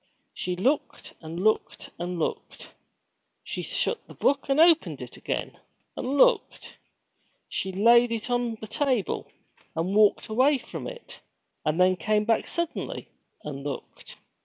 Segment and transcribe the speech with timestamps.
[0.33, 2.69] She looked and looked and looked.
[3.43, 5.59] She shut the book and opened it again,
[5.95, 6.75] and looked.
[7.47, 9.31] She laid it on the table,
[9.75, 11.19] and walked away from it,
[11.63, 13.09] and then came back suddenly,
[13.43, 14.17] and looked.